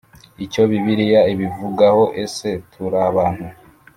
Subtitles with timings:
[0.45, 3.47] Icyo Bibiliya Ibivugaho Ese turabantu